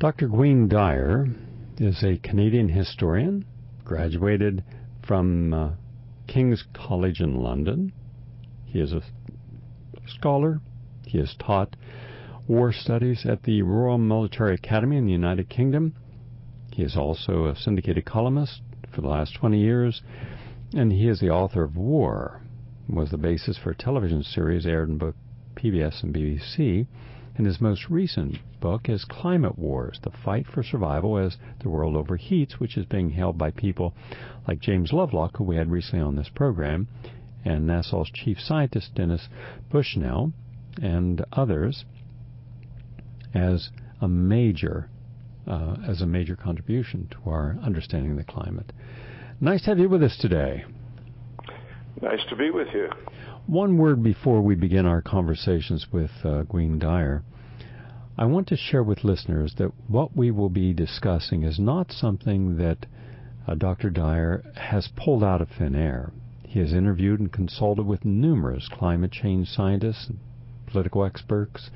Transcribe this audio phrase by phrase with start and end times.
[0.00, 0.28] Dr.
[0.28, 1.26] Gwynne Dyer
[1.76, 3.44] is a Canadian historian,
[3.84, 4.62] graduated
[5.04, 5.70] from uh,
[6.28, 7.92] King's College in London.
[8.64, 9.02] He is a
[10.06, 10.60] scholar.
[11.04, 11.74] He has taught
[12.46, 15.96] war studies at the Royal Military Academy in the United Kingdom.
[16.72, 18.62] He is also a syndicated columnist
[18.94, 20.02] for the last 20 years,
[20.76, 22.40] and he is the author of War,
[22.88, 25.16] was the basis for a television series aired in both
[25.56, 26.86] PBS and BBC.
[27.38, 31.94] And his most recent book is Climate Wars The Fight for Survival as the World
[31.94, 33.94] Overheats, which is being held by people
[34.48, 36.88] like James Lovelock, who we had recently on this program,
[37.44, 39.28] and NASA's chief scientist, Dennis
[39.70, 40.32] Bushnell,
[40.82, 41.84] and others
[43.32, 43.70] as
[44.00, 44.90] a major
[45.46, 48.72] uh, as a major contribution to our understanding of the climate.
[49.40, 50.64] Nice to have you with us today.
[52.02, 52.88] Nice to be with you.
[53.48, 57.22] One word before we begin our conversations with uh, Dyer.
[58.18, 62.58] I want to share with listeners that what we will be discussing is not something
[62.58, 62.84] that
[63.46, 63.88] uh, Dr.
[63.88, 66.12] Dyer has pulled out of thin air.
[66.44, 70.12] He has interviewed and consulted with numerous climate change scientists,
[70.66, 71.70] political experts,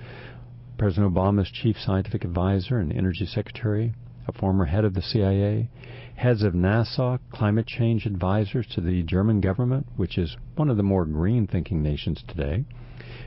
[0.76, 3.94] President Obama's chief scientific advisor and energy secretary,
[4.26, 5.68] a former head of the CIA,
[6.16, 10.82] heads of NASA, climate change advisors to the German government, which is one of the
[10.82, 12.64] more green thinking nations today,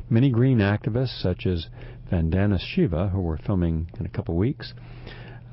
[0.10, 1.68] many green activists such as
[2.12, 4.74] Vandana Shiva, who we're filming in a couple weeks.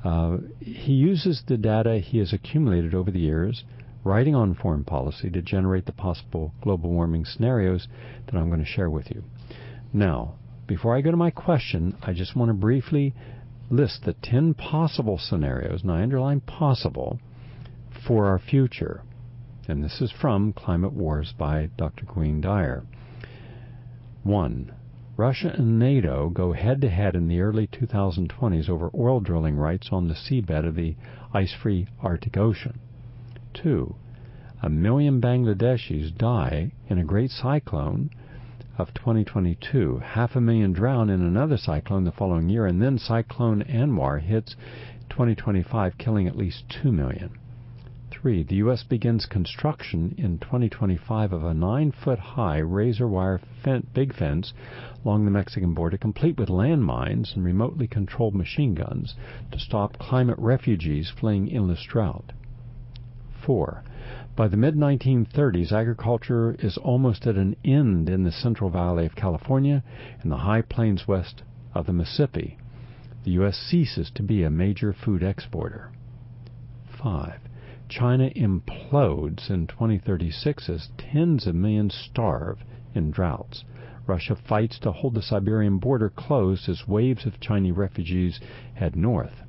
[0.03, 3.63] Uh, he uses the data he has accumulated over the years,
[4.03, 7.87] writing on foreign policy, to generate the possible global warming scenarios
[8.25, 9.23] that I'm going to share with you.
[9.93, 10.35] Now,
[10.67, 13.13] before I go to my question, I just want to briefly
[13.73, 17.19] list the 10 possible scenarios, and I underline possible,
[18.07, 19.01] for our future.
[19.67, 22.05] And this is from Climate Wars by Dr.
[22.05, 22.83] Gwynne Dyer.
[24.23, 24.71] 1.
[25.17, 29.89] Russia and NATO go head to head in the early 2020s over oil drilling rights
[29.91, 30.95] on the seabed of the
[31.33, 32.79] ice free Arctic Ocean.
[33.53, 33.95] 2.
[34.61, 38.09] A million Bangladeshis die in a great cyclone
[38.77, 39.99] of 2022.
[40.03, 44.55] Half a million drown in another cyclone the following year, and then Cyclone Anwar hits
[45.09, 47.31] 2025, killing at least 2 million.
[48.09, 48.43] 3.
[48.43, 48.83] The U.S.
[48.83, 53.41] begins construction in 2025 of a 9 foot high razor wire
[53.93, 54.53] big fence
[55.03, 59.15] along the Mexican border, complete with landmines and remotely controlled machine guns
[59.51, 62.31] to stop climate refugees fleeing endless drought.
[63.45, 63.83] 4.
[64.35, 69.15] By the mid 1930s, agriculture is almost at an end in the Central Valley of
[69.15, 69.83] California
[70.21, 71.43] and the high plains west
[71.75, 72.57] of the Mississippi.
[73.25, 73.55] The U.S.
[73.55, 75.91] ceases to be a major food exporter.
[76.87, 77.41] 5.
[77.87, 82.63] China implodes in 2036 as tens of millions starve
[82.95, 83.63] in droughts.
[84.07, 88.39] Russia fights to hold the Siberian border closed as waves of Chinese refugees
[88.73, 89.43] head north.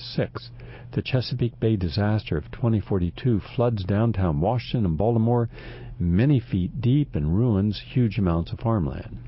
[0.00, 0.50] 6.
[0.92, 5.50] The Chesapeake Bay disaster of 2042 floods downtown Washington and Baltimore
[5.98, 9.18] many feet deep and ruins huge amounts of farmland.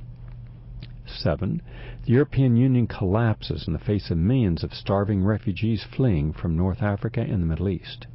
[1.05, 1.61] 7.
[2.05, 6.82] The European Union collapses in the face of millions of starving refugees fleeing from North
[6.82, 8.06] Africa and the Middle East.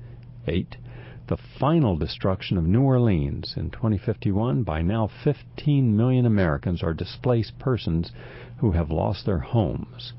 [0.47, 0.78] 8.
[1.28, 7.59] The final destruction of New Orleans in 2051 by now 15 million Americans are displaced
[7.59, 8.12] persons
[8.57, 10.13] who have lost their homes.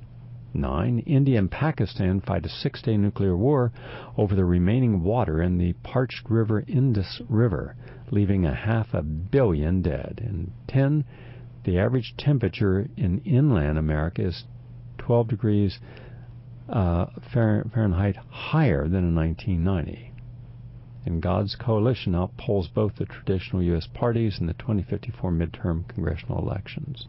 [0.54, 1.00] 9.
[1.00, 3.72] India and Pakistan fight a six day nuclear war
[4.16, 7.76] over the remaining water in the parched river Indus River,
[8.10, 10.20] leaving a half a billion dead.
[10.24, 11.04] And 10.
[11.64, 14.44] The average temperature in inland America is
[14.98, 15.78] 12 degrees
[16.68, 20.12] uh, Fahrenheit higher than in 1990.
[21.06, 23.86] And God's coalition outpolls both the traditional U.S.
[23.86, 27.06] parties in the 2054 midterm congressional elections.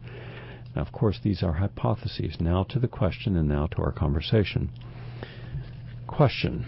[0.74, 2.40] Now, of course, these are hypotheses.
[2.40, 4.70] Now to the question and now to our conversation.
[6.06, 6.66] Question.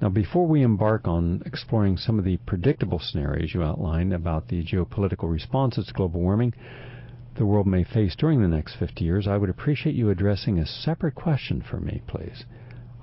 [0.00, 4.62] Now, before we embark on exploring some of the predictable scenarios you outlined about the
[4.62, 6.52] geopolitical responses to global warming
[7.36, 10.66] the world may face during the next 50 years, I would appreciate you addressing a
[10.66, 12.44] separate question for me, please.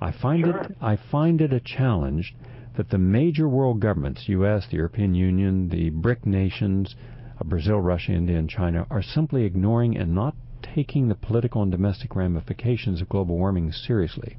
[0.00, 0.56] I find sure.
[0.56, 2.34] it I find it a challenge
[2.76, 6.96] that the major world governments, US, the European Union, the BRIC nations,
[7.44, 12.16] Brazil, Russia, India, and China are simply ignoring and not taking the political and domestic
[12.16, 14.36] ramifications of global warming seriously.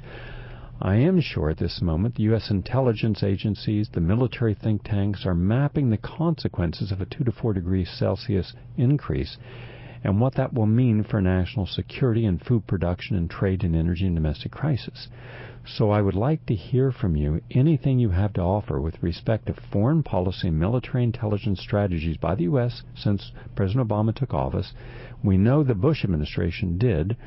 [0.82, 2.50] I am sure at this moment the U.S.
[2.50, 7.54] intelligence agencies, the military think tanks are mapping the consequences of a 2 to 4
[7.54, 9.38] degrees Celsius increase
[10.06, 14.06] and what that will mean for national security and food production and trade and energy
[14.06, 15.08] and domestic crisis.
[15.66, 19.48] So I would like to hear from you anything you have to offer with respect
[19.48, 22.84] to foreign policy and military intelligence strategies by the U.S.
[22.96, 24.74] since President Obama took office.
[25.24, 27.18] We know the Bush administration did,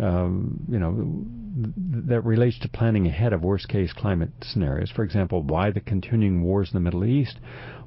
[0.00, 1.24] um, you know,
[1.56, 4.90] that relates to planning ahead of worst case climate scenarios.
[4.90, 7.38] For example, why the continuing wars in the Middle East,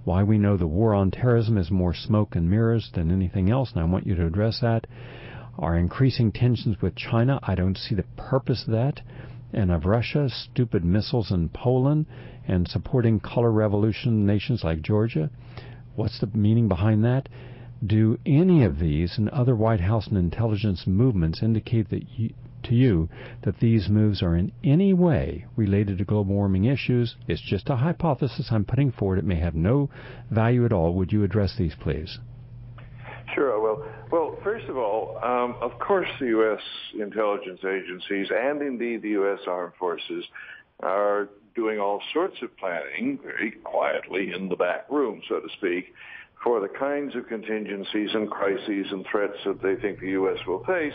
[0.06, 3.74] why we know the war on terrorism is more smoke and mirrors than anything else,
[3.74, 4.88] and I want you to address that.
[5.60, 9.02] Our increasing tensions with China, I don't see the purpose of that.
[9.52, 12.06] And of Russia, stupid missiles in Poland,
[12.48, 15.30] and supporting color revolution nations like Georgia.
[15.96, 17.28] What's the meaning behind that?
[17.86, 22.34] Do any of these and other White House and intelligence movements indicate that you,
[22.68, 23.10] to you
[23.44, 27.16] that these moves are in any way related to global warming issues?
[27.28, 29.20] It's just a hypothesis I'm putting forward.
[29.20, 29.90] It may have no
[30.30, 30.94] value at all.
[30.96, 32.20] Would you address these, please?
[33.34, 33.54] Sure.
[33.54, 33.86] I will.
[34.12, 36.62] well, first of all, um, of course, the U.S.
[37.00, 39.40] intelligence agencies and indeed the U.S.
[39.48, 40.24] Armed Forces
[40.82, 45.94] are doing all sorts of planning very quietly in the back room, so to speak,
[46.44, 50.38] for the kinds of contingencies and crises and threats that they think the U.S.
[50.48, 50.94] will face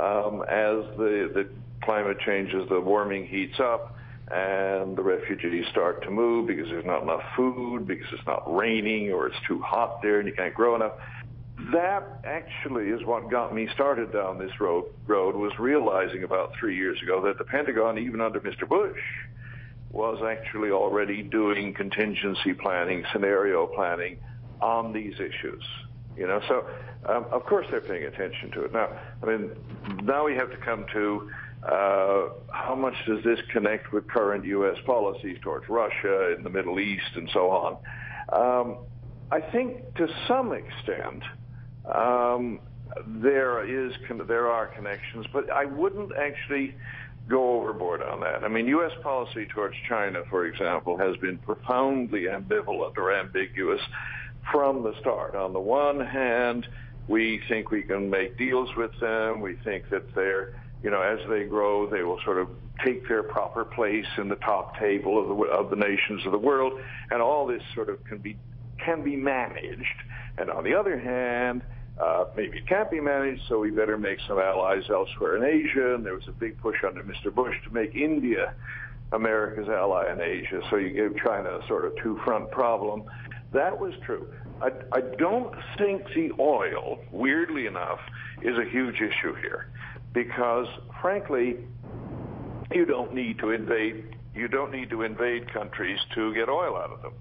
[0.00, 1.48] um, as the, the
[1.82, 3.96] climate changes, the warming heats up,
[4.30, 9.10] and the refugees start to move because there's not enough food, because it's not raining,
[9.10, 10.92] or it's too hot there and you can't grow enough.
[11.72, 14.84] That actually is what got me started down this road.
[15.06, 18.68] Road was realizing about three years ago that the Pentagon, even under Mr.
[18.68, 19.00] Bush,
[19.90, 24.18] was actually already doing contingency planning, scenario planning
[24.60, 25.64] on these issues.
[26.18, 26.66] You know, so
[27.06, 28.72] um, of course they're paying attention to it.
[28.72, 28.88] Now,
[29.22, 29.50] I mean,
[30.02, 31.30] now we have to come to
[31.62, 34.76] uh, how much does this connect with current U.S.
[34.84, 37.76] policies towards Russia in the Middle East and so on.
[38.32, 38.78] Um,
[39.30, 41.22] I think to some extent
[41.84, 42.60] um,
[43.06, 43.92] there is
[44.26, 46.74] there are connections, but I wouldn't actually
[47.28, 48.42] go overboard on that.
[48.42, 48.92] I mean, U.S.
[49.02, 53.80] policy towards China, for example, has been profoundly ambivalent or ambiguous
[54.52, 55.34] from the start.
[55.34, 56.66] On the one hand,
[57.06, 59.40] we think we can make deals with them.
[59.40, 62.48] We think that they're, you know, as they grow, they will sort of
[62.84, 66.38] take their proper place in the top table of the of the nations of the
[66.38, 66.80] world,
[67.10, 68.36] and all this sort of can be
[68.78, 69.84] can be managed.
[70.36, 71.62] And on the other hand,
[72.00, 75.94] uh, maybe it can't be managed, so we better make some allies elsewhere in Asia.
[75.94, 77.34] And there was a big push under Mr.
[77.34, 78.54] Bush to make India
[79.12, 80.60] America's ally in Asia.
[80.70, 83.04] So you gave China a sort of two-front problem.
[83.52, 84.28] That was true.
[84.60, 88.00] I, I don't think the oil, weirdly enough,
[88.42, 89.68] is a huge issue here
[90.12, 90.66] because,
[91.00, 91.56] frankly,
[92.72, 94.16] you don't need to invade.
[94.34, 97.12] You don't need to invade countries to get oil out of them.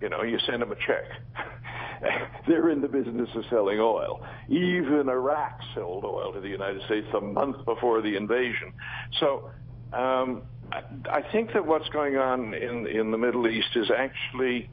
[0.00, 1.04] You know, you send them a check.
[2.46, 4.22] They're in the business of selling oil.
[4.48, 8.72] Even Iraq sold oil to the United States a month before the invasion.
[9.18, 9.50] So
[9.92, 14.68] um, I, I think that what's going on in in the Middle East is actually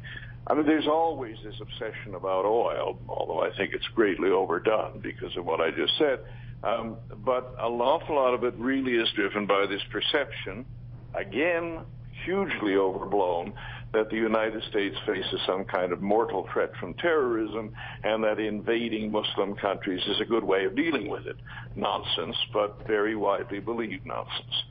[0.47, 5.37] I mean, there's always this obsession about oil, although I think it's greatly overdone because
[5.37, 6.19] of what I just said.
[6.63, 10.65] Um, but an awful lot of it really is driven by this perception,
[11.13, 11.79] again,
[12.25, 13.53] hugely overblown,
[13.93, 17.71] that the United States faces some kind of mortal threat from terrorism
[18.03, 21.35] and that invading Muslim countries is a good way of dealing with it.
[21.75, 24.63] Nonsense, but very widely believed nonsense.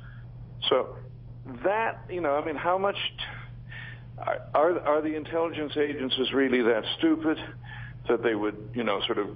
[0.68, 0.96] So
[1.64, 2.96] that, you know, I mean, how much...
[2.96, 3.24] T-
[4.54, 7.38] are are the intelligence agencies really that stupid
[8.08, 9.28] that they would, you know, sort of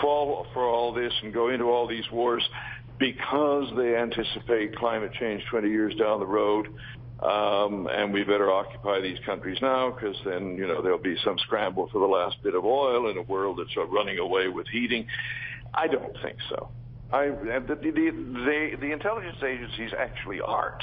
[0.00, 2.42] fall for all this and go into all these wars
[2.98, 6.68] because they anticipate climate change 20 years down the road?
[7.22, 11.36] Um, and we better occupy these countries now because then, you know, there'll be some
[11.38, 15.06] scramble for the last bit of oil in a world that's running away with heating.
[15.74, 16.70] I don't think so.
[17.12, 20.82] I, the, the, the, the intelligence agencies actually aren't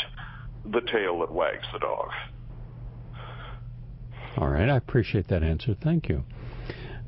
[0.66, 2.10] the tail that wags the dog.
[4.38, 5.75] All right, I appreciate that answer.
[5.84, 6.24] Thank you.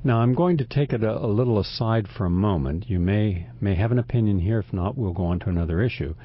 [0.04, 2.90] Now I'm going to take it a, a, little aside for a moment.
[2.90, 4.60] You may may have an opinion here.
[4.60, 6.16] If not, we'll go on to another issue.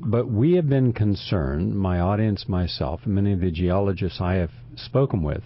[0.00, 4.50] But we have been concerned, my audience, myself, and many of the geologists I have
[4.76, 5.42] spoken with,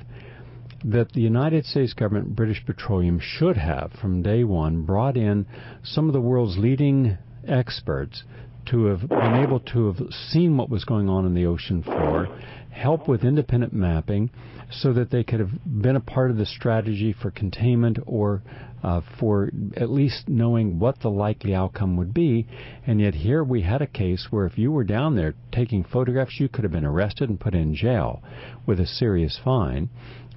[0.84, 5.46] that the United States government, British Petroleum, should have, from day one, brought in
[5.82, 8.24] some of the world's leading experts
[8.66, 12.28] to have been able to have seen what was going on in the ocean floor,
[12.70, 14.30] help with independent mapping,
[14.70, 18.42] so that they could have been a part of the strategy for containment or
[18.82, 22.46] uh, for at least knowing what the likely outcome would be.
[22.86, 26.38] And yet here we had a case where if you were down there taking photographs,
[26.38, 28.22] you could have been arrested and put in jail
[28.66, 29.88] with a serious fine.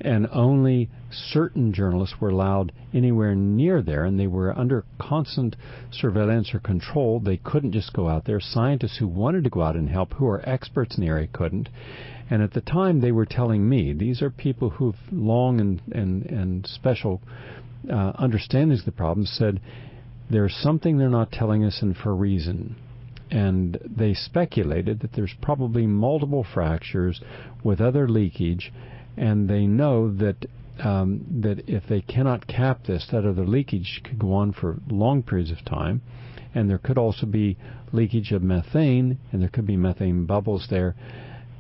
[0.04, 5.56] And only certain journalists were allowed anywhere near there, and they were under constant
[5.92, 7.20] surveillance or control.
[7.20, 8.40] They couldn't just go out there.
[8.40, 11.70] Scientists who wanted to go out and help, who are experts in the area, couldn't.
[12.32, 16.26] And at the time, they were telling me these are people who've long and and
[16.26, 17.22] and special
[17.90, 19.26] uh, understandings of the problem.
[19.26, 19.60] Said
[20.30, 22.76] there's something they're not telling us, and for a reason.
[23.32, 27.22] and they speculated that there's probably multiple fractures
[27.64, 28.72] with other leakage,
[29.18, 30.46] and they know that
[30.84, 35.22] um, that if they cannot cap this, that other leakage could go on for long
[35.22, 36.02] periods of time,
[36.56, 37.58] and there could also be
[37.92, 40.96] leakage of methane, and there could be methane bubbles there.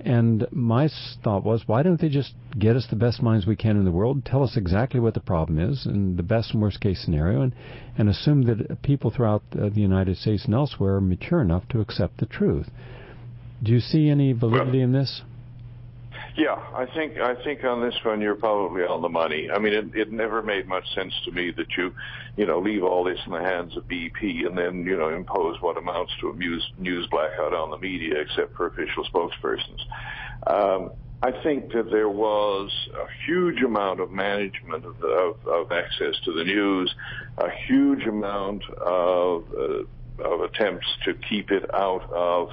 [0.03, 0.89] And my
[1.23, 3.91] thought was, why don't they just get us the best minds we can in the
[3.91, 7.43] world, tell us exactly what the problem is, and the best and worst case scenario,
[7.43, 7.53] and,
[7.97, 12.17] and assume that people throughout the United States and elsewhere are mature enough to accept
[12.17, 12.69] the truth.
[13.61, 15.21] Do you see any validity in this?
[16.35, 19.49] Yeah, I think I think on this one you're probably on the money.
[19.53, 21.93] I mean, it, it never made much sense to me that you,
[22.37, 25.57] you know, leave all this in the hands of BP and then you know impose
[25.61, 29.81] what amounts to a news news blackout on the media, except for official spokespersons.
[30.47, 36.15] Um, I think that there was a huge amount of management of, of, of access
[36.25, 36.95] to the news,
[37.37, 42.49] a huge amount of uh, of attempts to keep it out of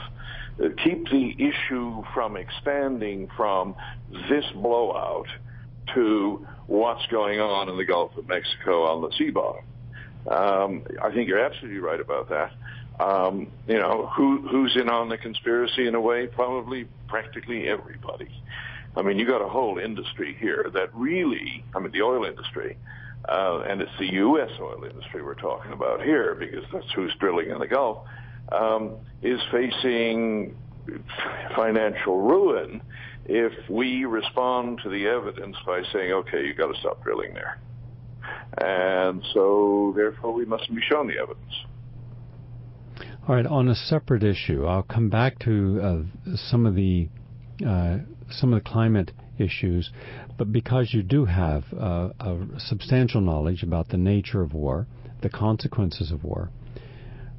[0.84, 3.74] keep the issue from expanding from
[4.28, 5.28] this blowout
[5.94, 9.64] to what's going on in the Gulf of Mexico on the sea bottom.
[10.26, 12.52] Um, I think you're absolutely right about that.
[13.00, 16.26] Um, you know, who, who's in on the conspiracy in a way?
[16.26, 18.28] Probably practically everybody.
[18.96, 22.76] I mean, you got a whole industry here that really, I mean, the oil industry,
[23.28, 24.50] uh, and it's the U.S.
[24.60, 27.98] oil industry we're talking about here because that's who's drilling in the Gulf
[28.52, 30.56] um, is facing
[31.54, 32.80] financial ruin
[33.26, 37.60] if we respond to the evidence by saying, okay, you've got to stop drilling there.
[38.58, 41.54] And so, therefore, we mustn't be shown the evidence.
[43.28, 43.46] All right.
[43.46, 47.08] On a separate issue, I'll come back to uh, some of the
[47.66, 47.98] uh,
[48.30, 49.90] some of the climate issues,
[50.38, 54.86] but because you do have uh, a substantial knowledge about the nature of war,
[55.22, 56.50] the consequences of war,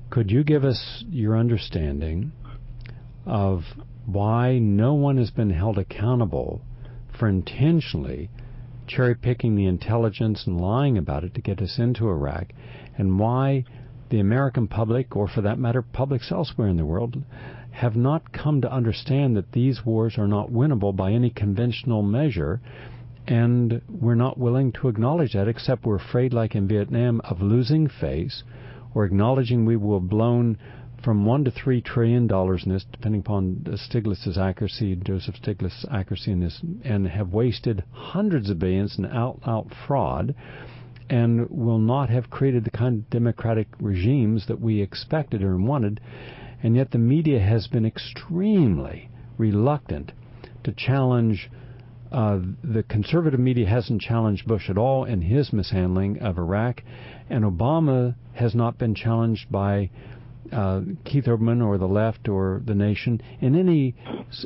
[0.09, 2.31] could you give us your understanding
[3.25, 3.61] of
[4.05, 6.61] why no one has been held accountable
[7.17, 8.29] for intentionally
[8.87, 12.47] cherry picking the intelligence and lying about it to get us into Iraq,
[12.97, 13.63] and why
[14.09, 17.23] the American public, or for that matter, publics elsewhere in the world,
[17.69, 22.59] have not come to understand that these wars are not winnable by any conventional measure,
[23.27, 27.87] and we're not willing to acknowledge that, except we're afraid, like in Vietnam, of losing
[27.87, 28.43] face
[28.93, 30.57] or acknowledging we will have blown
[31.03, 36.31] from one to three trillion dollars in this, depending upon Stiglitz's accuracy, Joseph Stiglitz's accuracy
[36.31, 40.35] in this, and have wasted hundreds of billions in out-out fraud,
[41.09, 46.01] and will not have created the kind of democratic regimes that we expected or wanted.
[46.61, 50.11] And yet, the media has been extremely reluctant
[50.65, 51.49] to challenge.
[52.11, 56.81] Uh, the conservative media hasn't challenged Bush at all in his mishandling of Iraq,
[57.29, 59.91] and Obama has not been challenged by
[60.51, 63.95] uh, Keith Olbermann or the left or the nation in any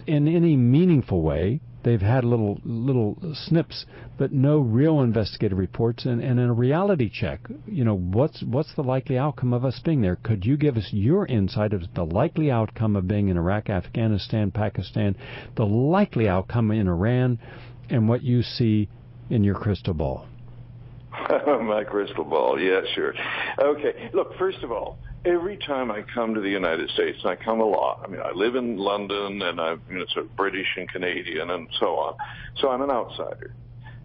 [0.06, 1.62] in any meaningful way.
[1.84, 3.86] They've had little little snips,
[4.18, 6.06] but no real investigative reports.
[6.06, 9.80] And, and in a reality check, you know, what's what's the likely outcome of us
[9.84, 10.16] being there?
[10.16, 14.52] Could you give us your insight of the likely outcome of being in Iraq, Afghanistan,
[14.52, 15.16] Pakistan,
[15.56, 17.40] the likely outcome in Iran,
[17.90, 18.88] and what you see
[19.30, 20.28] in your crystal ball?
[21.46, 23.14] My crystal ball, yeah, sure.
[23.60, 27.36] Okay, look, first of all, every time I come to the United States, and I
[27.36, 28.02] come a lot.
[28.04, 31.50] I mean, I live in London, and I'm you know, sort of British and Canadian,
[31.50, 32.16] and so on.
[32.60, 33.54] So I'm an outsider.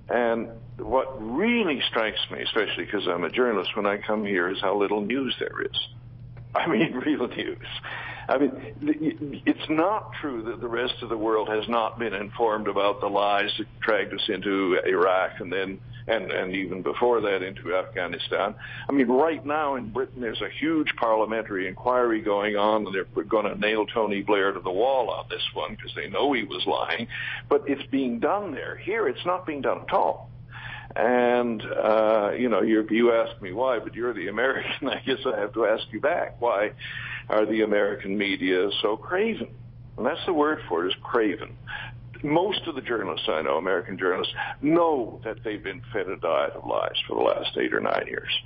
[0.08, 0.48] And
[0.78, 4.76] what really strikes me, especially because I'm a journalist, when I come here, is how
[4.76, 5.76] little news there is.
[6.54, 7.66] I mean, real news.
[8.28, 8.52] I mean,
[9.46, 13.06] it's not true that the rest of the world has not been informed about the
[13.06, 18.54] lies that dragged us into Iraq and then and, and even before that into Afghanistan.
[18.88, 23.24] I mean, right now in Britain, there's a huge parliamentary inquiry going on, and they're
[23.24, 26.44] going to nail Tony Blair to the wall on this one because they know he
[26.44, 27.08] was lying.
[27.48, 28.76] But it's being done there.
[28.76, 30.30] Here, it's not being done at all.
[30.96, 34.88] And uh, you know, you you ask me why, but you're the American.
[34.88, 36.40] I guess I have to ask you back.
[36.40, 36.72] Why
[37.28, 39.48] are the American media so craven?
[39.96, 41.56] And that's the word for it is craven
[42.22, 46.52] most of the journalists I know, American journalists, know that they've been fed a diet
[46.54, 48.40] of lies for the last eight or nine years.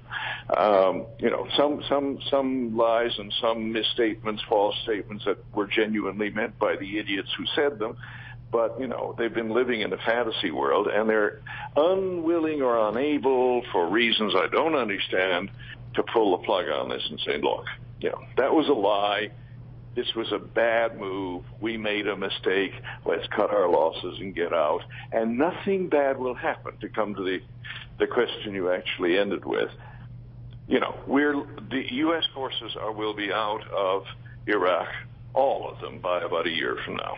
[0.56, 6.30] Um, you know, some some some lies and some misstatements, false statements that were genuinely
[6.30, 7.96] meant by the idiots who said them.
[8.52, 11.40] But you know, they've been living in a fantasy world, and they're
[11.74, 15.50] unwilling or unable, for reasons I don't understand,
[15.94, 17.64] to pull the plug on this and say, "Look,
[18.00, 19.30] you know, that was a lie."
[19.94, 21.44] this was a bad move.
[21.60, 22.72] We made a mistake.
[23.04, 24.80] Let's cut our losses and get out.
[25.12, 27.40] And nothing bad will happen to come to the,
[27.98, 29.70] the question you actually ended with.
[30.66, 31.34] You know, we're,
[31.70, 32.24] the U.S.
[32.34, 34.04] forces are, will be out of
[34.46, 34.88] Iraq,
[35.34, 37.16] all of them, by about a year from now.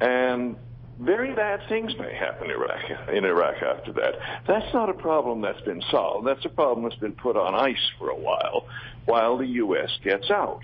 [0.00, 0.56] And
[0.98, 4.14] very bad things may happen in Iraq, in Iraq after that.
[4.46, 6.26] That's not a problem that's been solved.
[6.26, 8.66] That's a problem that's been put on ice for a while,
[9.04, 9.90] while the U.S.
[10.02, 10.62] gets out.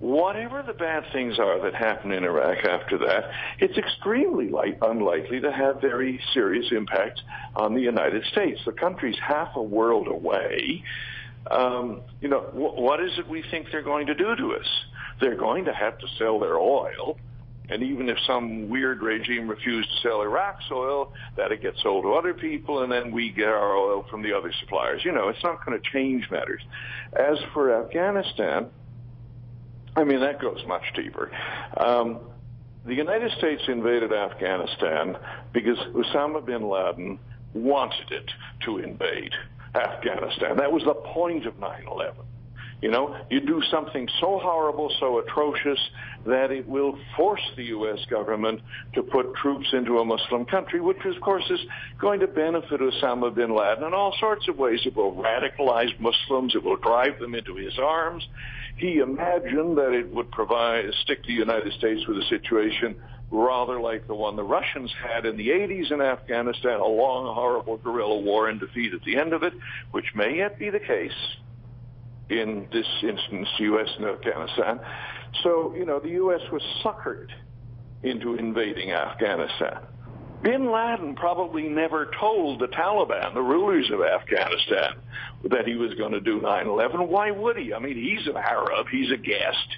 [0.00, 3.30] Whatever the bad things are that happen in Iraq after that,
[3.60, 7.22] it's extremely light, unlikely to have very serious impact
[7.54, 8.60] on the United States.
[8.66, 10.82] The country's half a world away.
[11.48, 14.66] Um, you know, wh- what is it we think they're going to do to us?
[15.20, 17.16] They're going to have to sell their oil
[17.68, 22.04] and even if some weird regime refused to sell Iraq's oil, that it gets sold
[22.04, 25.02] to other people, and then we get our oil from the other suppliers.
[25.04, 26.60] You know, it's not going to change matters.
[27.14, 28.66] As for Afghanistan,
[29.96, 31.30] I mean, that goes much deeper.
[31.76, 32.20] Um,
[32.84, 35.16] the United States invaded Afghanistan
[35.52, 37.18] because Osama bin Laden
[37.54, 38.30] wanted it
[38.64, 39.32] to invade
[39.74, 40.56] Afghanistan.
[40.58, 42.16] That was the point of 9 11.
[42.84, 45.78] You know, you do something so horrible, so atrocious,
[46.26, 48.00] that it will force the U.S.
[48.10, 48.60] government
[48.92, 51.60] to put troops into a Muslim country, which of course is
[51.98, 54.80] going to benefit Osama bin Laden in all sorts of ways.
[54.84, 56.54] It will radicalize Muslims.
[56.54, 58.22] It will drive them into his arms.
[58.76, 62.96] He imagined that it would provide, stick the United States with a situation
[63.30, 67.78] rather like the one the Russians had in the 80s in Afghanistan, a long, horrible
[67.78, 69.54] guerrilla war and defeat at the end of it,
[69.92, 71.12] which may yet be the case
[72.30, 73.88] in this instance, U.S.
[73.96, 74.80] and Afghanistan.
[75.42, 76.40] So, you know, the U.S.
[76.52, 77.28] was suckered
[78.02, 79.80] into invading Afghanistan.
[80.42, 84.96] Bin Laden probably never told the Taliban, the rulers of Afghanistan,
[85.44, 87.08] that he was going to do 9-11.
[87.08, 87.72] Why would he?
[87.72, 88.86] I mean, he's an Arab.
[88.90, 89.68] He's a guest.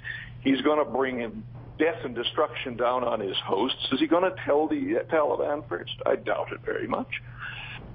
[0.41, 1.43] He's going to bring
[1.79, 3.87] death and destruction down on his hosts.
[3.93, 5.93] Is he going to tell the Taliban first?
[6.05, 7.07] I doubt it very much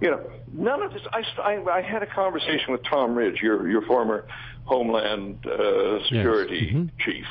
[0.02, 0.20] you know,
[0.52, 1.02] none of this.
[1.12, 4.26] I, I, I had a conversation with Tom Ridge, your your former
[4.64, 6.74] Homeland uh, Security yes.
[6.74, 6.86] mm-hmm.
[6.98, 7.24] chief,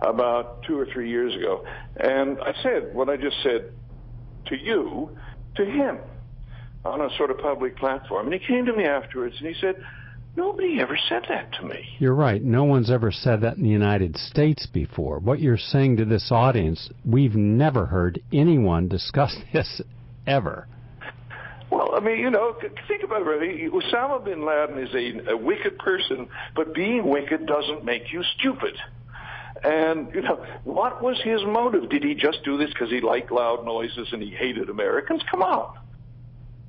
[0.00, 1.64] about two or three years ago,
[1.96, 3.72] and I said what I just said
[4.46, 5.10] to you
[5.56, 5.98] to him
[6.84, 9.76] on a sort of public platform, and he came to me afterwards and he said.
[10.38, 11.96] Nobody ever said that to me.
[11.98, 12.44] You're right.
[12.44, 15.18] No one's ever said that in the United States before.
[15.18, 19.80] What you're saying to this audience, we've never heard anyone discuss this
[20.26, 20.68] ever.
[21.96, 22.54] I mean, you know,
[22.86, 23.72] think about it.
[23.72, 28.74] Osama bin Laden is a, a wicked person, but being wicked doesn't make you stupid.
[29.64, 31.88] And, you know, what was his motive?
[31.88, 35.22] Did he just do this because he liked loud noises and he hated Americans?
[35.30, 35.78] Come on.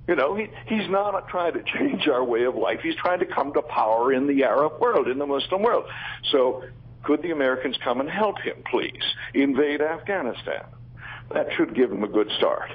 [0.08, 2.80] You know, he, he's not trying to change our way of life.
[2.82, 5.84] He's trying to come to power in the Arab world, in the Muslim world.
[6.32, 6.64] So
[7.04, 9.04] could the Americans come and help him, please?
[9.34, 10.64] Invade Afghanistan.
[11.34, 12.72] That should give him a good start.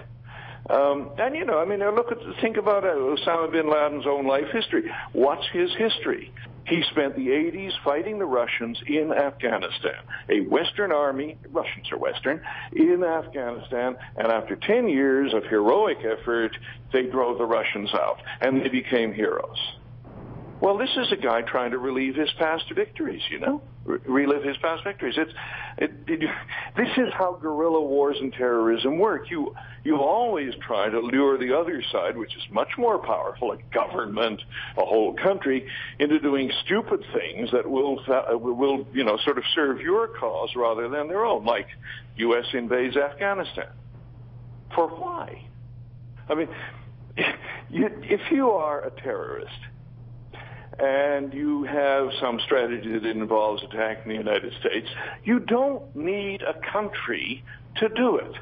[0.70, 4.26] Um, and you know, I mean, look at think about uh, Osama bin Laden's own
[4.26, 4.90] life history.
[5.12, 6.32] What's his history?
[6.66, 12.40] He spent the 80s fighting the Russians in Afghanistan, a Western army, Russians are Western,
[12.72, 16.56] in Afghanistan, and after 10 years of heroic effort,
[16.92, 19.58] they drove the Russians out, and they became heroes.
[20.62, 24.56] Well, this is a guy trying to relive his past victories, you know, relive his
[24.58, 25.16] past victories.
[25.18, 25.32] It's,
[25.76, 26.20] it, it,
[26.76, 29.28] this is how guerrilla wars and terrorism work.
[29.28, 33.58] You, you always try to lure the other side, which is much more powerful, a
[33.74, 34.40] government,
[34.78, 35.66] a whole country,
[35.98, 37.98] into doing stupid things that will,
[38.38, 41.66] will, you know, sort of serve your cause rather than their own, like
[42.18, 42.46] U.S.
[42.54, 43.72] invades Afghanistan.
[44.76, 45.44] For why?
[46.28, 46.48] I mean,
[47.16, 49.50] if you are a terrorist,
[50.82, 54.88] and you have some strategy that involves attacking the United States,
[55.22, 57.44] you don't need a country
[57.76, 58.32] to do it.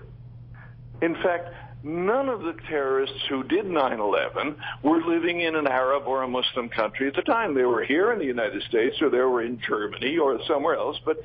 [1.03, 6.22] In fact, none of the terrorists who did 9-11 were living in an Arab or
[6.22, 7.55] a Muslim country at the time.
[7.55, 10.98] They were here in the United States or they were in Germany or somewhere else.
[11.05, 11.18] But,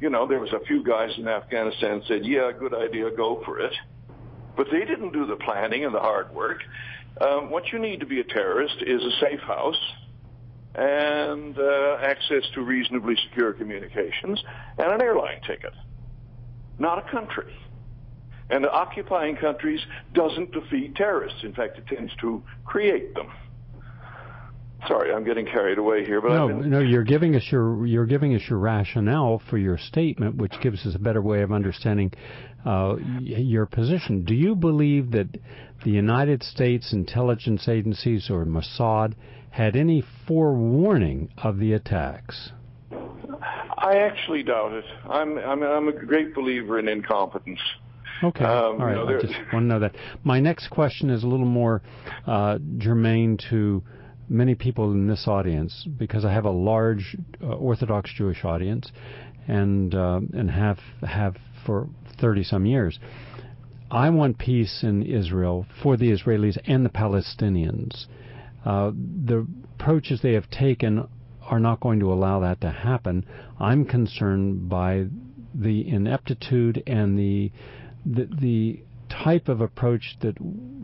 [0.00, 3.60] you know, there was a few guys in Afghanistan said, yeah, good idea, go for
[3.60, 3.74] it.
[4.56, 6.62] But they didn't do the planning and the hard work.
[7.20, 9.76] Um, what you need to be a terrorist is a safe house
[10.74, 14.42] and uh, access to reasonably secure communications
[14.78, 15.72] and an airline ticket,
[16.78, 17.54] not a country.
[18.50, 19.80] And occupying countries
[20.12, 21.40] doesn't defeat terrorists.
[21.42, 23.30] In fact, it tends to create them.
[24.88, 26.68] Sorry, I'm getting carried away here, but no, been...
[26.68, 30.84] no, you're giving us your you're giving us your rationale for your statement, which gives
[30.84, 32.12] us a better way of understanding
[32.66, 34.24] uh, your position.
[34.24, 35.28] Do you believe that
[35.84, 39.14] the United States intelligence agencies or Mossad
[39.52, 42.52] had any forewarning of the attacks?
[43.78, 44.84] I actually doubt it.
[45.08, 47.60] I'm I'm, I'm a great believer in incompetence.
[48.22, 48.44] Okay.
[48.44, 48.96] Um, All right.
[48.96, 49.94] You know, I just want to know that.
[50.22, 51.82] My next question is a little more
[52.26, 53.82] uh, germane to
[54.28, 58.92] many people in this audience, because I have a large uh, Orthodox Jewish audience,
[59.48, 61.36] and uh, and have have
[61.66, 61.88] for
[62.20, 62.98] thirty some years.
[63.90, 68.06] I want peace in Israel for the Israelis and the Palestinians.
[68.64, 71.08] Uh, the approaches they have taken
[71.42, 73.24] are not going to allow that to happen.
[73.58, 75.06] I'm concerned by
[75.54, 77.52] the ineptitude and the
[78.04, 80.36] the, the type of approach that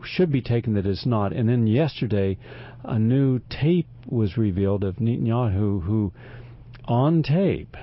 [0.03, 1.33] should be taken that is not.
[1.33, 2.37] And then yesterday,
[2.83, 6.13] a new tape was revealed of Netanyahu, who,
[6.85, 7.75] on tape,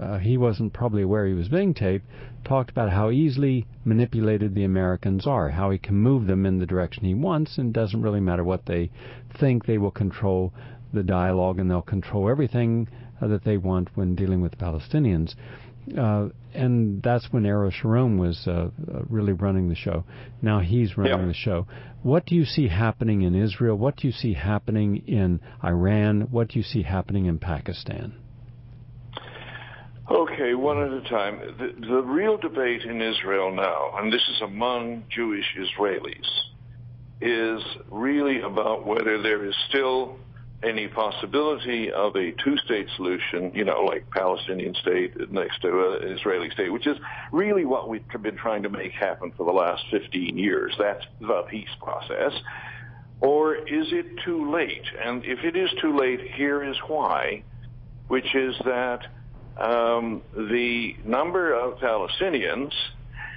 [0.00, 2.06] uh, he wasn't probably aware he was being taped,
[2.44, 6.66] talked about how easily manipulated the Americans are, how he can move them in the
[6.66, 8.90] direction he wants, and doesn't really matter what they
[9.38, 10.52] think, they will control
[10.92, 12.88] the dialogue and they'll control everything
[13.20, 15.34] uh, that they want when dealing with Palestinians.
[15.96, 20.04] Uh, and that's when Ariel Sharon was uh, uh, really running the show.
[20.42, 21.26] Now he's running yeah.
[21.26, 21.66] the show.
[22.02, 23.76] What do you see happening in Israel?
[23.76, 26.28] What do you see happening in Iran?
[26.30, 28.14] What do you see happening in Pakistan?
[30.08, 31.40] Okay, one at a time.
[31.58, 36.28] The, the real debate in Israel now, and this is among Jewish Israelis,
[37.20, 40.16] is really about whether there is still
[40.62, 46.50] any possibility of a two-state solution, you know, like Palestinian state next to an Israeli
[46.50, 46.96] state, which is
[47.32, 50.72] really what we've been trying to make happen for the last 15 years.
[50.78, 52.32] That's the peace process.
[53.20, 54.84] Or is it too late?
[55.04, 57.42] And if it is too late, here is why,
[58.08, 59.00] which is that
[59.56, 62.72] um, the number of Palestinians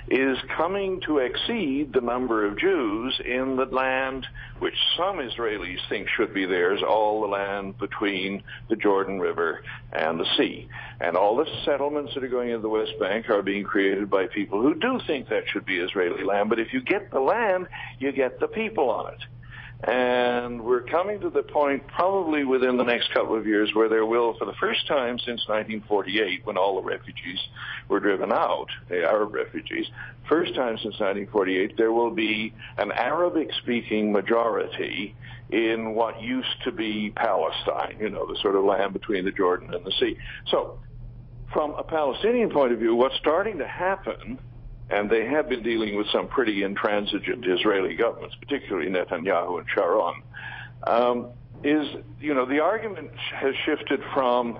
[0.10, 4.26] is coming to exceed the number of Jews in the land
[4.58, 9.62] which some Israelis think should be theirs, all the land between the Jordan River
[9.94, 10.68] and the sea.
[11.00, 14.26] And all the settlements that are going into the West Bank are being created by
[14.28, 16.50] people who do think that should be Israeli land.
[16.50, 17.68] But if you get the land,
[18.00, 19.20] you get the people on it.
[19.82, 24.06] And we're coming to the point probably within the next couple of years where there
[24.06, 27.40] will, for the first time since 1948, when all the refugees
[27.88, 29.88] were driven out, the Arab refugees,
[30.28, 35.16] first time since 1948, there will be an Arabic-speaking majority
[35.50, 39.74] in what used to be Palestine, you know, the sort of land between the Jordan
[39.74, 40.18] and the sea.
[40.52, 40.78] So,
[41.54, 44.40] from a Palestinian point of view, what's starting to happen
[44.90, 50.22] and they have been dealing with some pretty intransigent Israeli governments, particularly Netanyahu and Sharon,
[50.86, 51.28] um,
[51.64, 51.88] is,
[52.20, 54.60] you know, the argument has shifted from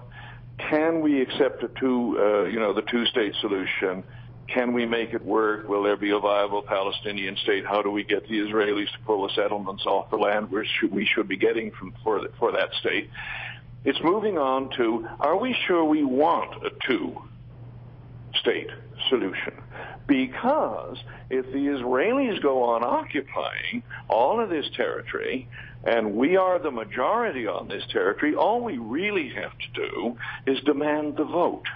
[0.58, 4.04] can we accept a two, uh, you know, the two-state solution?
[4.48, 5.70] Can we make it work?
[5.70, 7.66] Will there be a viable Palestinian state?
[7.66, 11.06] How do we get the Israelis to pull the settlements off the land where we
[11.06, 13.10] should be getting from for, the, for that state?
[13.86, 18.70] It's moving on to, are we sure we want a two-state
[19.10, 19.54] solution?
[20.08, 20.98] Because
[21.30, 25.48] if the Israelis go on occupying all of this territory,
[25.84, 30.60] and we are the majority on this territory, all we really have to do is
[30.62, 31.66] demand the vote.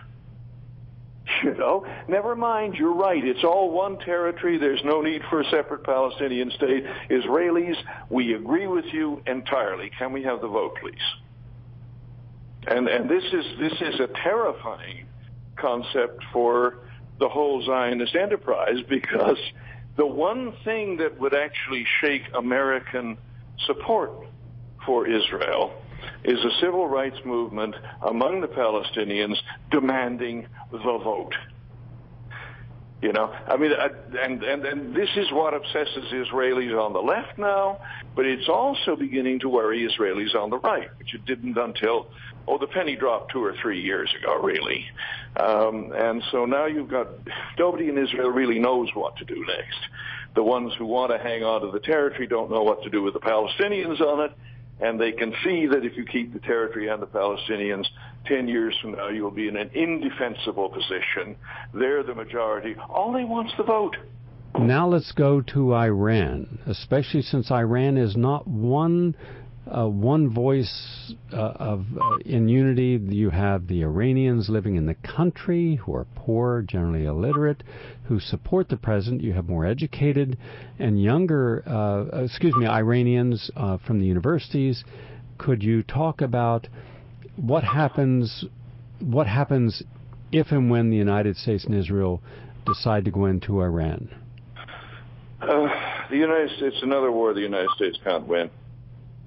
[1.44, 3.24] You know, never mind, you're right.
[3.24, 4.58] It's all one territory.
[4.58, 6.86] There's no need for a separate Palestinian state.
[7.10, 7.78] Israelis,
[8.10, 9.90] we agree with you entirely.
[9.98, 10.96] Can we have the vote, please?
[12.68, 15.06] And and this is this is a terrifying
[15.56, 16.78] concept for
[17.20, 19.38] the whole Zionist enterprise because
[19.96, 23.18] the one thing that would actually shake American
[23.66, 24.12] support
[24.86, 25.74] for Israel
[26.24, 29.38] is a civil rights movement among the Palestinians
[29.72, 31.36] demanding the vote.
[33.02, 37.38] You know, I mean, and, and, and this is what obsesses Israelis on the left
[37.38, 37.82] now,
[38.16, 42.08] but it's also beginning to worry Israelis on the right, which it didn't until,
[42.48, 44.86] oh, the penny dropped two or three years ago, really.
[45.38, 47.08] Um, and so now you've got,
[47.58, 49.80] nobody in Israel really knows what to do next.
[50.36, 53.02] The ones who want to hang on to the territory don't know what to do
[53.02, 54.32] with the Palestinians on it,
[54.80, 57.86] and they can see that if you keep the territory and the Palestinians,
[58.26, 61.36] 10 years from now you'll be in an indefensible position.
[61.74, 62.76] They're the majority.
[62.90, 63.96] All they want's the vote.
[64.60, 69.16] Now let's go to Iran, especially since Iran is not one
[69.66, 73.00] uh, one voice uh, of uh, in unity.
[73.02, 77.64] You have the Iranians living in the country who are poor, generally illiterate,
[78.06, 79.22] who support the president.
[79.22, 80.38] You have more educated
[80.80, 84.84] and younger, uh, excuse me, Iranians uh, from the universities.
[85.38, 86.68] Could you talk about
[87.36, 88.46] what happens?
[89.00, 89.84] What happens
[90.32, 92.22] if and when the United States and Israel
[92.66, 94.10] decide to go into Iran?
[95.42, 95.68] Uh,
[96.10, 98.50] the United States, another war the United States can't win.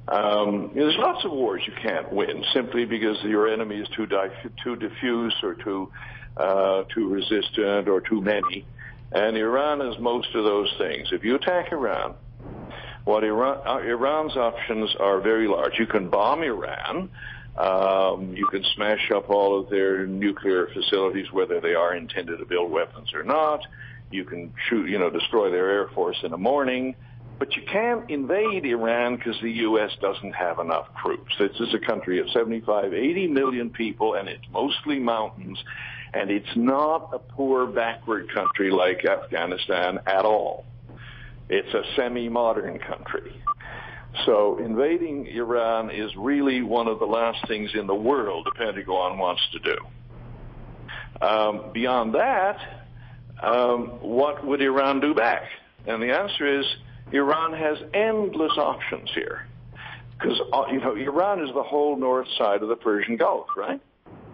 [0.09, 4.31] Um, there's lots of wars you can't win simply because your enemy is too di-
[4.63, 5.91] too diffuse or too
[6.37, 8.67] uh, too resistant or too many.
[9.13, 11.09] And Iran is most of those things.
[11.13, 12.15] If you attack Iran,
[13.05, 15.79] what Iran, uh, Iran's options are very large.
[15.79, 17.09] You can bomb Iran.
[17.57, 22.45] Um, you can smash up all of their nuclear facilities, whether they are intended to
[22.45, 23.61] build weapons or not.
[24.11, 26.95] You can shoot, you know, destroy their air force in the morning.
[27.39, 29.91] But you can't invade Iran because the U.S.
[30.01, 31.35] doesn't have enough troops.
[31.39, 35.59] This is a country of 75, 80 million people, and it's mostly mountains.
[36.15, 40.65] And it's not a poor, backward country like Afghanistan at all.
[41.51, 43.43] It's a semi-modern country.
[44.25, 49.19] So invading Iran is really one of the last things in the world the Pentagon
[49.19, 49.77] wants to do.
[51.21, 52.59] Um, beyond that,
[53.43, 55.43] um, what would Iran do back?
[55.87, 56.67] And the answer is
[57.13, 59.47] Iran has endless options here.
[60.19, 63.81] Because, uh, you know, Iran is the whole north side of the Persian Gulf, right?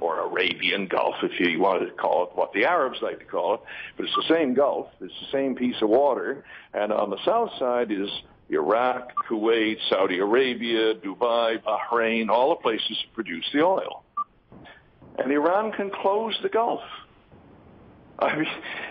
[0.01, 3.55] Or Arabian Gulf, if you wanted to call it what the Arabs like to call
[3.55, 3.61] it.
[3.97, 4.89] But it's the same Gulf.
[5.01, 6.45] It's the same piece of water.
[6.73, 8.09] And on the south side is
[8.49, 14.05] Iraq, Kuwait, Saudi Arabia, Dubai, Bahrain, all the places that produce the oil.
[15.19, 16.83] And Iran can close the Gulf.
[18.23, 18.47] I mean,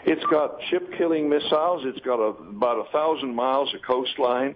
[0.06, 1.84] it's got ship-killing missiles.
[1.86, 4.56] It's got a, about a thousand miles of coastline.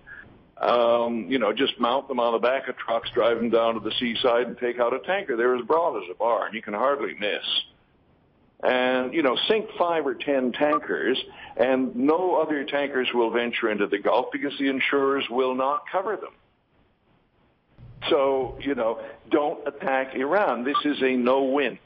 [0.58, 3.80] Um, you know, just mount them on the back of trucks, drive them down to
[3.80, 5.36] the seaside, and take out a tanker.
[5.36, 6.54] They're as broad as a barn.
[6.54, 7.44] You can hardly miss.
[8.64, 11.18] And you know, sink five or ten tankers,
[11.58, 16.16] and no other tankers will venture into the Gulf because the insurers will not cover
[16.16, 16.34] them.
[18.10, 20.64] So, you know, don't attack Iran.
[20.64, 21.80] This is a no-win.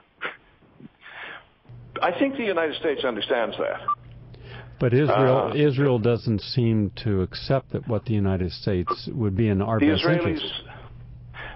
[2.01, 3.81] I think the United States understands that.
[4.79, 9.49] But Israel, uh, Israel doesn't seem to accept that what the United States would be
[9.49, 10.53] in our best Israelis, interest.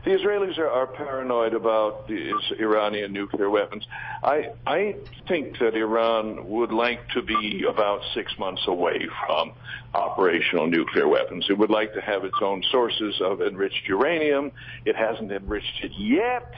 [0.03, 3.87] The Israelis are, are paranoid about the Iranian nuclear weapons.
[4.21, 4.95] I, I
[5.29, 9.53] think that Iran would like to be about six months away from
[9.93, 11.45] operational nuclear weapons.
[11.49, 14.51] It would like to have its own sources of enriched uranium.
[14.83, 16.53] It hasn't enriched it yet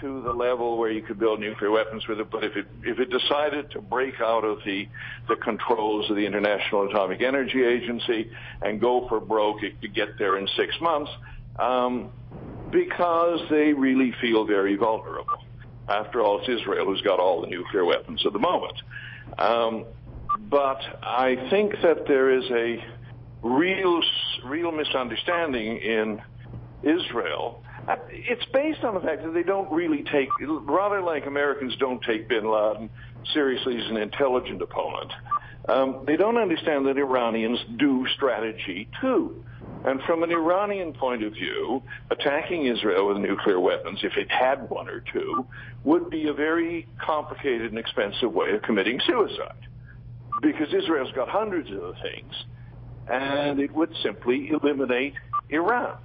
[0.00, 2.30] to the level where you could build nuclear weapons with it.
[2.30, 4.88] But if it if it decided to break out of the
[5.28, 8.30] the controls of the International Atomic Energy Agency
[8.62, 11.10] and go for broke, it could get there in six months
[11.58, 12.10] um,
[12.70, 15.38] because they really feel very vulnerable.
[15.88, 18.74] After all, it's Israel who's got all the nuclear weapons at the moment.
[19.38, 19.84] Um,
[20.50, 22.84] but I think that there is a
[23.42, 24.00] real
[24.44, 26.20] real misunderstanding in
[26.82, 27.62] Israel
[28.10, 32.28] it's based on the fact that they don't really take, rather like Americans don't take
[32.28, 32.90] bin Laden
[33.32, 35.12] seriously as an intelligent opponent.
[35.68, 39.44] Um, they don't understand that Iranians do strategy too.
[39.84, 44.68] And from an Iranian point of view, attacking Israel with nuclear weapons, if it had
[44.70, 45.46] one or two,
[45.84, 49.66] would be a very complicated and expensive way of committing suicide.
[50.42, 52.32] Because Israel's got hundreds of things,
[53.08, 55.14] and it would simply eliminate
[55.50, 55.96] Iran.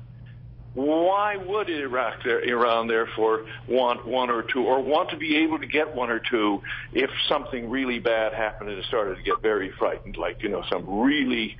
[0.73, 5.67] Why would Iraq, Iran, therefore, want one or two, or want to be able to
[5.67, 6.61] get one or two
[6.93, 10.63] if something really bad happened and it started to get very frightened, like, you know,
[10.69, 11.57] some really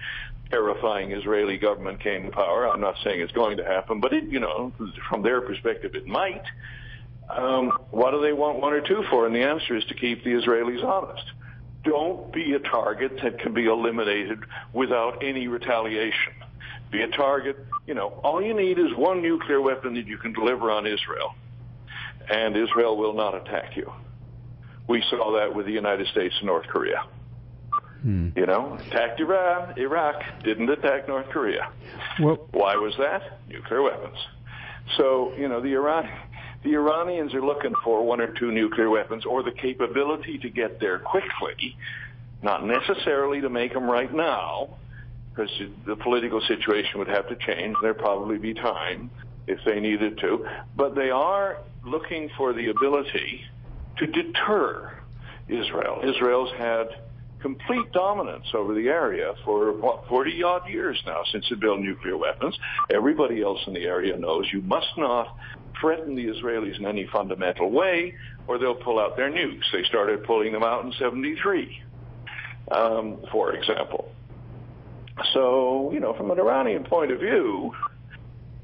[0.49, 2.69] terrifying Israeli government came to power?
[2.69, 4.71] I'm not saying it's going to happen, but it, you know,
[5.09, 6.43] from their perspective, it might.
[7.29, 9.25] Um, what do they want one or two for?
[9.25, 11.23] And the answer is to keep the Israelis honest.
[11.83, 14.39] Don't be a target that can be eliminated
[14.71, 16.33] without any retaliation
[16.91, 17.57] be a target.
[17.87, 21.33] You know, all you need is one nuclear weapon that you can deliver on Israel,
[22.29, 23.91] and Israel will not attack you.
[24.87, 27.03] We saw that with the United States and North Korea.
[28.01, 28.29] Hmm.
[28.35, 31.71] You know, attacked Iran, Iraq, didn't attack North Korea.
[32.19, 33.39] Well, Why was that?
[33.47, 34.17] Nuclear weapons.
[34.97, 36.09] So, you know, the Iran,
[36.63, 40.79] the Iranians are looking for one or two nuclear weapons or the capability to get
[40.79, 41.77] there quickly,
[42.41, 44.77] not necessarily to make them right now,
[45.33, 45.51] because
[45.85, 47.75] the political situation would have to change.
[47.81, 49.09] There'd probably be time
[49.47, 50.45] if they needed to.
[50.75, 53.41] But they are looking for the ability
[53.97, 54.91] to deter
[55.47, 56.01] Israel.
[56.03, 56.87] Israel's had
[57.41, 62.15] complete dominance over the area for what 40 odd years now since it built nuclear
[62.15, 62.57] weapons.
[62.91, 65.35] Everybody else in the area knows you must not
[65.79, 68.13] threaten the Israelis in any fundamental way
[68.47, 69.63] or they'll pull out their nukes.
[69.71, 71.81] They started pulling them out in 73,
[72.71, 74.11] um, for example.
[75.33, 77.73] So, you know, from an Iranian point of view,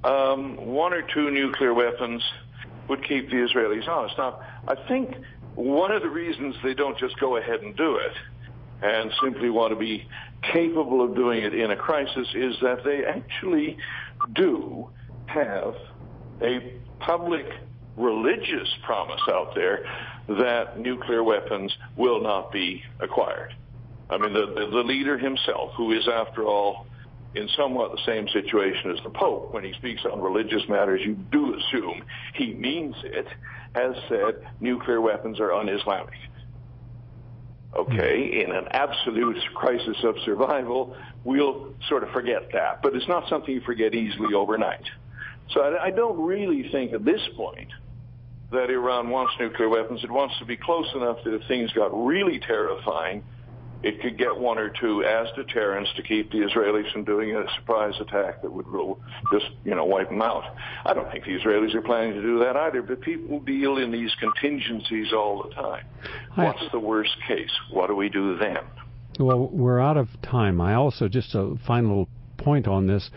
[0.04, 2.24] um, one or two nuclear weapons
[2.88, 4.18] would keep the Israelis honest.
[4.18, 5.16] Now, I think
[5.56, 8.14] one of the reasons they don't just go ahead and do it
[8.82, 10.08] and simply want to be
[10.54, 13.78] capable of doing it in a crisis is that they actually
[14.34, 14.90] do
[15.26, 15.74] have
[16.42, 17.46] a public
[17.98, 19.84] religious promise out there
[20.28, 23.54] that nuclear weapons will not be acquired.
[24.10, 26.88] I mean, the, the, the leader himself, who is, after all,
[27.36, 29.54] in somewhat the same situation as the Pope.
[29.54, 33.28] When he speaks on religious matters, you do assume he means it,
[33.76, 36.16] has said nuclear weapons are un-Islamic.
[37.76, 38.50] Okay, hmm.
[38.50, 42.82] in an absolute crisis of survival, we'll sort of forget that.
[42.82, 44.86] But it's not something you forget easily overnight.
[45.52, 47.70] So I, I don't really think at this point
[48.52, 50.04] that Iran wants nuclear weapons.
[50.04, 53.24] It wants to be close enough that if things got really terrifying,
[53.84, 57.46] it could get one or two as deterrents to keep the Israelis from doing a
[57.56, 58.66] surprise attack that would
[59.32, 60.44] just, you know, wipe them out.
[60.86, 63.92] I don't think the Israelis are planning to do that either, but people deal in
[63.92, 65.86] these contingencies all the time.
[66.36, 67.52] What's the worst case?
[67.72, 68.60] What do we do then?
[69.20, 70.62] Well, we're out of time.
[70.62, 73.10] I also, just a final point on this,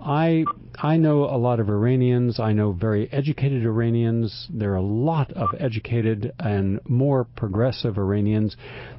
[0.00, 0.44] I
[0.78, 2.40] I know a lot of Iranians.
[2.40, 4.48] I know very educated Iranians.
[4.52, 8.56] There are a lot of educated and more progressive Iranians.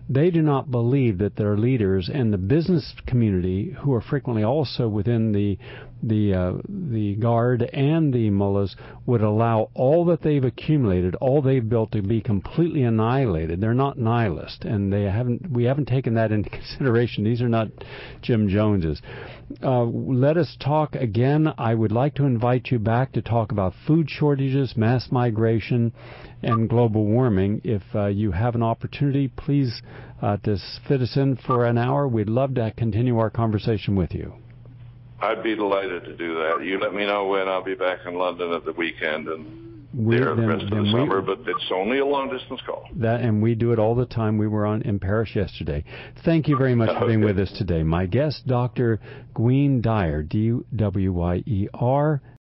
[0.10, 4.88] They do not believe that their leaders and the business community, who are frequently also
[4.88, 5.58] within the
[6.04, 11.68] the uh, the guard and the mullahs, would allow all that they've accumulated, all they've
[11.68, 13.62] built, to be completely annihilated.
[13.62, 15.50] They're not nihilist, and they haven't.
[15.52, 17.24] We haven't taken that into consideration.
[17.24, 17.70] These are not
[18.22, 19.02] Jim Joneses.
[19.62, 21.54] Uh, let us talk again.
[21.58, 25.94] I would like to invite you back to talk about food shortages, mass migration,
[26.42, 27.62] and global warming.
[27.64, 29.82] If uh, you have an opportunity, please
[30.22, 32.08] uh, to fit us in for an hour.
[32.08, 34.34] We'd love to continue our conversation with you.
[35.22, 36.64] I'd be delighted to do that.
[36.64, 40.18] You let me know when I'll be back in London at the weekend and we,
[40.18, 42.90] there the rest of the we, summer, but it's only a long distance call.
[42.98, 44.38] That and we do it all the time.
[44.38, 45.86] We were on in Paris yesterday.
[46.26, 47.82] Thank you very much for being with us today.
[47.82, 49.00] My guest, Dr.
[49.34, 52.22] Gwynne Dyer, D W Y E R